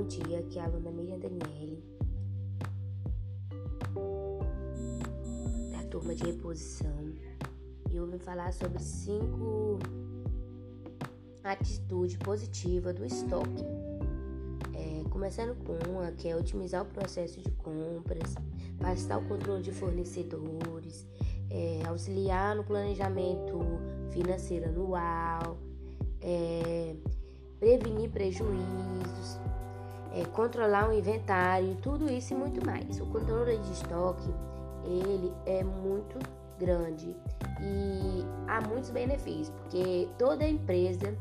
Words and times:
dia, 0.00 0.38
aqui 0.38 0.58
é 0.58 0.62
a 0.62 0.64
aluna 0.64 0.90
Miriam 0.90 1.18
Daniele, 1.18 1.84
da 5.72 5.84
turma 5.90 6.14
de 6.14 6.24
reposição, 6.24 7.12
e 7.90 7.96
eu 7.96 8.06
vim 8.06 8.18
falar 8.18 8.52
sobre 8.52 8.80
cinco 8.80 9.78
atitudes 11.44 12.16
positivas 12.16 12.94
do 12.94 13.04
estoque. 13.04 13.64
É, 14.74 15.08
começando 15.10 15.54
com 15.64 15.74
uma, 15.90 16.10
que 16.12 16.28
é 16.28 16.36
otimizar 16.36 16.82
o 16.82 16.86
processo 16.86 17.40
de 17.40 17.50
compras, 17.50 18.34
passar 18.80 19.18
o 19.18 19.28
controle 19.28 19.62
de 19.62 19.72
fornecedores, 19.72 21.06
é, 21.50 21.82
auxiliar 21.86 22.56
no 22.56 22.64
planejamento 22.64 23.58
financeiro 24.10 24.68
anual, 24.70 25.58
é, 26.20 26.94
prevenir 27.60 28.10
prejuízos, 28.10 29.38
é, 30.14 30.24
controlar 30.26 30.88
o 30.90 30.92
inventário, 30.92 31.74
tudo 31.76 32.10
isso 32.10 32.34
e 32.34 32.36
muito 32.36 32.64
mais. 32.64 33.00
O 33.00 33.06
controle 33.06 33.56
de 33.58 33.72
estoque 33.72 34.30
ele 34.84 35.32
é 35.46 35.62
muito 35.62 36.18
grande 36.58 37.16
e 37.60 38.24
há 38.48 38.60
muitos 38.60 38.90
benefícios, 38.90 39.50
porque 39.50 40.08
toda 40.18 40.46
empresa 40.46 41.16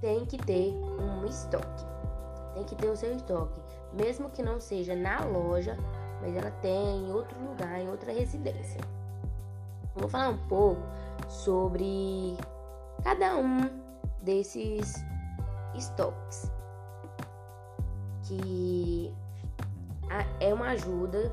tem 0.00 0.24
que 0.24 0.38
ter 0.38 0.72
um 0.72 1.26
estoque, 1.26 1.84
tem 2.54 2.64
que 2.64 2.74
ter 2.74 2.88
o 2.88 2.96
seu 2.96 3.14
estoque, 3.14 3.60
mesmo 3.92 4.30
que 4.30 4.42
não 4.42 4.60
seja 4.60 4.94
na 4.94 5.24
loja, 5.24 5.76
mas 6.20 6.34
ela 6.36 6.50
tem 6.62 7.06
em 7.06 7.12
outro 7.12 7.38
lugar, 7.42 7.80
em 7.80 7.88
outra 7.88 8.12
residência. 8.12 8.80
Vou 9.94 10.08
falar 10.08 10.30
um 10.30 10.38
pouco 10.48 10.82
sobre 11.28 12.36
cada 13.02 13.36
um 13.36 13.68
desses 14.22 15.04
estoques 15.74 16.59
que 18.30 19.12
é 20.38 20.54
uma 20.54 20.70
ajuda. 20.70 21.32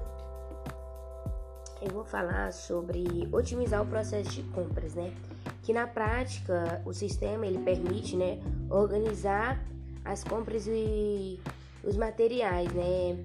Eu 1.79 1.91
vou 1.91 2.03
falar 2.03 2.51
sobre 2.51 3.29
otimizar 3.31 3.83
o 3.83 3.85
processo 3.85 4.31
de 4.31 4.43
compras, 4.43 4.95
né? 4.95 5.13
Que 5.61 5.71
na 5.71 5.85
prática 5.85 6.81
o 6.85 6.93
sistema 6.93 7.45
ele 7.45 7.59
permite, 7.59 8.15
né, 8.15 8.39
organizar 8.69 9.63
as 10.03 10.23
compras 10.23 10.65
e 10.65 11.39
os 11.83 11.95
materiais, 11.97 12.71
né, 12.73 13.17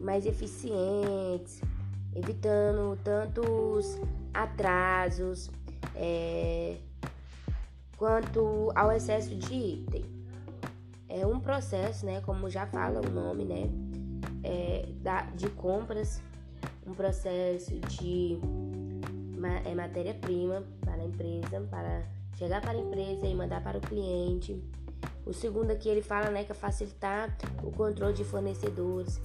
mais 0.00 0.24
eficientes, 0.26 1.60
evitando 2.14 2.96
tantos 3.02 3.98
atrasos 4.32 5.50
é, 5.96 6.76
quanto 7.96 8.70
ao 8.74 8.92
excesso 8.92 9.34
de 9.34 9.54
item 9.54 10.13
é 11.14 11.24
um 11.24 11.38
processo, 11.38 12.04
né, 12.04 12.20
como 12.22 12.50
já 12.50 12.66
fala 12.66 13.00
o 13.00 13.08
nome, 13.08 13.44
né, 13.44 13.70
é, 14.42 14.88
da, 15.00 15.22
de 15.26 15.48
compras, 15.48 16.20
um 16.84 16.92
processo 16.92 17.78
de 17.78 18.40
é, 19.64 19.74
matéria-prima 19.74 20.64
para 20.80 20.96
a 21.00 21.04
empresa, 21.04 21.60
para 21.70 22.04
chegar 22.36 22.60
para 22.60 22.72
a 22.72 22.76
empresa 22.76 23.26
e 23.26 23.34
mandar 23.34 23.62
para 23.62 23.78
o 23.78 23.80
cliente. 23.80 24.60
O 25.24 25.32
segundo 25.32 25.70
aqui 25.70 25.88
ele 25.88 26.02
fala, 26.02 26.30
né, 26.30 26.42
que 26.42 26.50
é 26.50 26.54
facilitar 26.54 27.36
o 27.62 27.70
controle 27.70 28.12
de 28.12 28.24
fornecedores. 28.24 29.22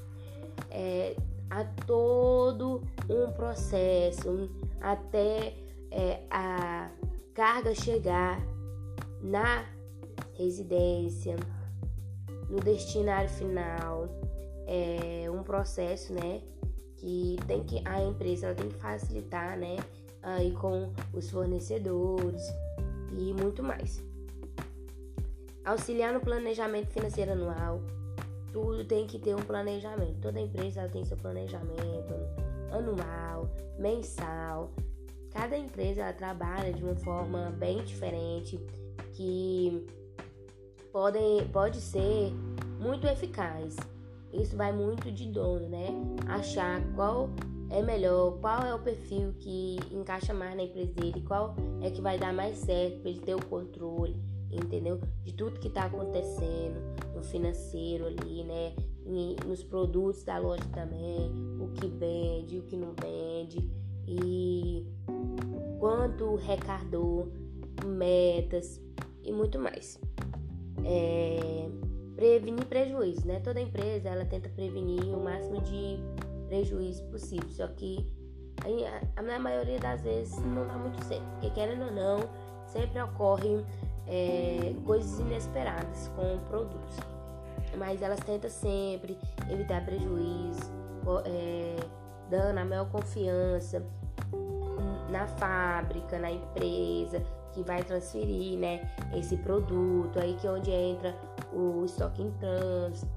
É, 0.70 1.16
a 1.50 1.64
todo 1.64 2.84
um 3.10 3.32
processo 3.32 4.48
até 4.80 5.56
é, 5.90 6.22
a 6.30 6.92
carga 7.34 7.74
chegar 7.74 8.40
na 9.24 9.66
residência, 10.38 11.36
no 12.50 12.60
destinário 12.60 13.30
final. 13.30 14.10
É 14.66 15.30
um 15.30 15.44
processo, 15.44 16.14
né? 16.14 16.42
Que 16.98 17.38
tem 17.48 17.64
que 17.64 17.82
a 17.88 18.04
empresa 18.04 18.54
tem 18.54 18.70
que 18.70 18.76
facilitar, 18.76 19.58
né? 19.58 19.78
Aí 20.22 20.52
com 20.52 20.92
os 21.14 21.30
fornecedores 21.30 22.44
e 23.18 23.34
muito 23.34 23.64
mais. 23.64 24.04
Auxiliar 25.64 26.14
no 26.14 26.20
planejamento 26.20 26.88
financeiro 26.88 27.32
anual. 27.32 27.82
Tudo 28.52 28.84
tem 28.84 29.06
que 29.06 29.20
ter 29.20 29.36
um 29.36 29.42
planejamento. 29.42 30.20
Toda 30.22 30.40
empresa 30.40 30.90
tem 30.90 31.06
seu 31.06 31.18
planejamento 31.18 32.14
anual, 32.72 33.50
mensal. 33.78 34.72
Cada 35.32 35.58
empresa 35.58 36.12
trabalha 36.14 36.74
de 36.74 36.84
uma 36.84 36.96
forma 36.96 37.52
bem 37.52 37.84
diferente 37.84 38.60
que 39.14 39.86
podem, 40.92 41.48
pode 41.50 41.80
ser 41.82 42.32
muito 42.80 43.08
eficaz. 43.08 43.76
Isso 44.34 44.56
vai 44.56 44.72
muito 44.72 45.12
de 45.12 45.26
dono, 45.28 45.68
né? 45.68 45.88
Achar 46.28 46.82
qual 46.94 47.30
é 47.70 47.82
melhor, 47.82 48.38
qual 48.40 48.64
é 48.64 48.74
o 48.74 48.80
perfil 48.80 49.34
que 49.40 49.78
encaixa 49.92 50.34
mais 50.34 50.56
na 50.56 50.64
empresa 50.64 50.92
dele, 50.94 51.24
qual 51.28 51.56
é 51.82 51.90
que 51.90 52.02
vai 52.02 52.18
dar 52.18 52.34
mais 52.34 52.58
certo 52.58 53.02
para 53.02 53.10
ele 53.10 53.20
ter 53.20 53.36
o 53.36 53.46
controle, 53.46 54.16
entendeu? 54.52 55.00
De 55.24 55.34
tudo 55.34 55.60
que 55.60 55.68
está 55.68 55.86
acontecendo 55.86 56.80
no 57.16 57.24
financeiro 57.24 58.06
ali, 58.06 58.44
né? 58.44 58.74
E 59.06 59.36
nos 59.46 59.64
produtos 59.64 60.24
da 60.24 60.38
loja 60.38 60.64
também, 60.72 61.32
o 61.60 61.70
que 61.70 61.88
vende, 61.88 62.60
o 62.60 62.64
que 62.64 62.78
não 62.78 62.94
vende 63.02 63.68
e 64.08 64.86
quanto 65.80 66.36
recardou, 66.36 67.32
metas 67.86 68.80
e 69.24 69.32
muito 69.32 69.58
mais 69.58 70.00
é, 70.86 71.70
prevenir 72.16 72.66
prejuízo, 72.66 73.26
né? 73.26 73.40
Toda 73.40 73.60
empresa 73.60 74.10
ela 74.10 74.26
tenta 74.26 74.50
prevenir 74.50 75.04
o 75.04 75.24
máximo 75.24 75.62
de 75.62 75.98
prejuízo 76.48 77.04
possível, 77.06 77.50
só 77.50 77.68
que 77.68 78.06
a, 79.16 79.40
maioria 79.40 79.80
das 79.80 80.02
vezes 80.02 80.38
não 80.40 80.68
dá 80.68 80.74
muito 80.74 81.02
certo, 81.06 81.24
porque 81.34 81.50
querendo 81.52 81.86
ou 81.86 81.92
não, 81.92 82.20
sempre 82.66 83.02
ocorrem 83.02 83.66
é, 84.08 84.74
coisas 84.86 85.20
inesperadas 85.20 86.10
com 86.16 86.40
produtos, 86.50 86.98
mas 87.78 88.02
elas 88.02 88.20
tentam 88.22 88.50
sempre 88.50 89.18
evitar 89.50 89.86
prejuízo, 89.86 90.72
é, 91.26 91.76
dando 92.30 92.58
a 92.58 92.66
maior 92.66 92.90
confiança 92.92 93.86
na 95.10 95.26
fábrica, 95.28 96.20
na 96.20 96.32
empresa, 96.32 97.24
que 97.60 97.64
vai 97.64 97.84
transferir, 97.84 98.58
né, 98.58 98.90
esse 99.14 99.36
produto, 99.38 100.20
aí 100.20 100.36
que 100.36 100.48
é 100.48 100.52
onde 100.52 100.72
entra 100.72 101.16
o 101.54 101.84
estoque 101.86 102.22
em 102.22 102.32
trânsito. 102.32 103.12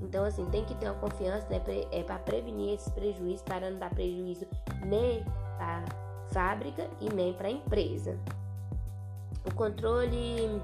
Então, 0.00 0.24
assim, 0.24 0.44
tem 0.46 0.64
que 0.64 0.74
ter 0.76 0.86
uma 0.86 0.94
confiança, 0.94 1.46
né, 1.48 1.60
é 1.92 2.02
para 2.02 2.18
prevenir 2.18 2.74
esses 2.74 2.90
prejuízos, 2.92 3.42
para 3.42 3.70
não 3.70 3.78
dar 3.78 3.90
prejuízo 3.90 4.46
nem 4.86 5.22
para 5.56 5.84
fábrica 6.30 6.88
e 7.00 7.12
nem 7.12 7.32
para 7.34 7.50
empresa. 7.50 8.18
O 9.44 9.54
controle, 9.54 10.60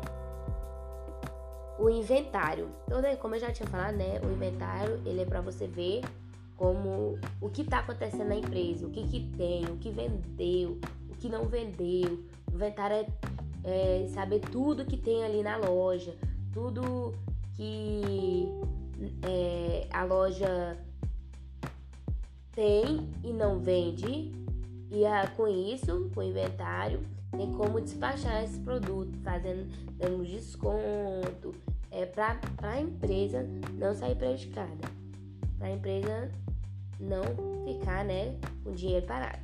o 1.78 1.90
inventário. 1.90 2.68
Então, 2.86 3.02
como 3.16 3.34
eu 3.34 3.40
já 3.40 3.52
tinha 3.52 3.68
falado, 3.68 3.96
né, 3.96 4.20
o 4.22 4.30
inventário 4.30 5.00
ele 5.04 5.22
é 5.22 5.26
para 5.26 5.40
você 5.40 5.66
ver 5.66 6.02
como 6.56 7.18
o 7.40 7.50
que 7.50 7.62
está 7.62 7.80
acontecendo 7.80 8.28
na 8.28 8.36
empresa, 8.36 8.86
o 8.86 8.90
que, 8.90 9.02
que 9.08 9.36
tem, 9.36 9.64
o 9.64 9.76
que 9.76 9.90
vendeu, 9.90 10.78
o 11.10 11.16
que 11.16 11.28
não 11.28 11.46
vendeu, 11.46 12.24
Inventário 12.54 12.96
é, 12.96 14.04
é 14.04 14.08
saber 14.08 14.40
tudo 14.40 14.84
que 14.84 14.96
tem 14.96 15.24
ali 15.24 15.42
na 15.42 15.56
loja, 15.56 16.14
tudo 16.52 17.12
que 17.56 18.48
é, 19.22 19.86
a 19.90 20.04
loja 20.04 20.78
tem 22.52 23.10
e 23.22 23.32
não 23.32 23.58
vende. 23.58 24.32
E 24.90 25.04
a, 25.04 25.26
com 25.26 25.48
isso, 25.48 26.10
com 26.14 26.20
o 26.20 26.22
inventário, 26.22 27.00
tem 27.36 27.50
como 27.52 27.80
despachar 27.80 28.44
esse 28.44 28.60
produto, 28.60 29.18
fazendo 29.24 29.68
dando 29.98 30.24
desconto, 30.24 31.52
é, 31.90 32.06
para 32.06 32.38
a 32.62 32.80
empresa 32.80 33.44
não 33.72 33.94
sair 33.94 34.14
prejudicada, 34.14 34.88
para 35.58 35.68
a 35.68 35.72
empresa 35.72 36.30
não 37.00 37.22
ficar 37.64 38.04
né, 38.04 38.36
com 38.62 38.72
dinheiro 38.72 39.06
parado. 39.06 39.43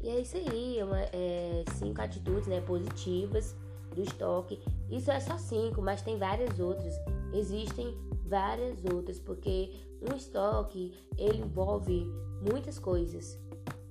E 0.00 0.08
é 0.08 0.20
isso 0.20 0.36
aí, 0.36 0.78
é 0.78 0.84
uma, 0.84 1.00
é, 1.00 1.64
cinco 1.74 2.00
atitudes 2.00 2.46
né, 2.46 2.60
positivas 2.60 3.56
do 3.94 4.02
estoque. 4.02 4.60
Isso 4.90 5.10
é 5.10 5.18
só 5.20 5.36
cinco, 5.36 5.82
mas 5.82 6.02
tem 6.02 6.18
várias 6.18 6.58
outras. 6.60 6.94
Existem 7.32 7.96
várias 8.26 8.84
outras, 8.84 9.18
porque 9.18 9.72
um 10.00 10.14
estoque 10.14 10.92
ele 11.16 11.38
envolve 11.38 12.06
muitas 12.40 12.78
coisas. 12.78 13.38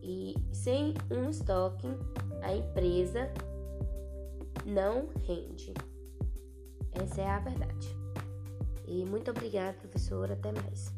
E 0.02 0.36
sem 0.54 0.94
um 1.12 1.30
estoque, 1.30 1.88
a 2.42 2.56
empresa 2.56 3.30
não 4.66 5.10
rende. 5.26 5.74
Essa 6.94 7.22
é 7.22 7.30
a 7.30 7.40
verdade. 7.40 7.98
E 8.88 9.06
muito 9.06 9.30
obrigada, 9.30 9.78
professora. 9.78 10.34
Até 10.34 10.52
mais. 10.54 10.94